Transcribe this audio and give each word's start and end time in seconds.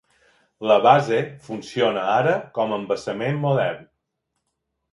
La 0.71 0.77
base 0.85 1.19
funciona 1.49 2.07
ara 2.15 2.35
com 2.57 2.73
a 2.75 2.81
embassament 2.83 3.41
modern. 3.47 3.87